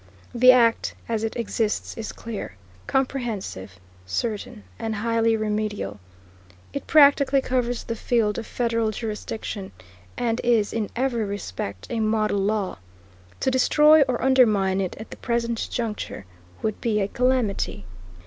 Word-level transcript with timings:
The 0.33 0.51
act 0.51 0.95
as 1.07 1.23
it 1.23 1.35
exists 1.35 1.95
is 1.95 2.11
clear, 2.11 2.55
comprehensive, 2.87 3.75
certain 4.07 4.63
and 4.79 4.95
highly 4.95 5.37
remedial. 5.37 5.99
It 6.73 6.87
practically 6.87 7.39
covers 7.39 7.83
the 7.83 7.95
field 7.95 8.39
of 8.39 8.47
federal 8.47 8.89
jurisdiction, 8.89 9.71
and 10.17 10.41
is 10.43 10.73
in 10.73 10.89
every 10.95 11.25
respect 11.25 11.85
a 11.91 11.99
model 11.99 12.39
law. 12.39 12.79
To 13.41 13.51
destroy 13.51 14.01
or 14.07 14.19
undermine 14.23 14.81
it 14.81 14.95
at 14.97 15.11
the 15.11 15.17
present 15.17 15.69
juncture,... 15.71 16.25
would 16.63 16.81
be 16.81 16.99
a 16.99 17.07
calamity. 17.07 17.85